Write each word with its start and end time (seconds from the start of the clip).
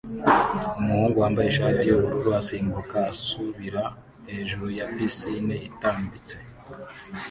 Umuhungu 0.79 1.15
wambaye 1.23 1.47
ishati 1.49 1.83
yubururu 1.85 2.29
asimbuka 2.41 2.97
asubira 3.11 3.81
hejuru 4.31 4.65
ya 4.77 4.85
pisine 4.93 5.55
itambitse 5.69 6.35